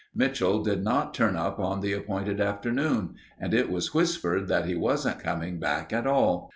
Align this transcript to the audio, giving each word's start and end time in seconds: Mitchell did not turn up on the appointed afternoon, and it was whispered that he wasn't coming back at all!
Mitchell 0.15 0.63
did 0.63 0.83
not 0.83 1.13
turn 1.13 1.35
up 1.35 1.59
on 1.59 1.81
the 1.81 1.93
appointed 1.93 2.41
afternoon, 2.41 3.13
and 3.39 3.53
it 3.53 3.69
was 3.69 3.93
whispered 3.93 4.47
that 4.47 4.65
he 4.65 4.73
wasn't 4.73 5.19
coming 5.19 5.59
back 5.59 5.93
at 5.93 6.07
all! 6.07 6.49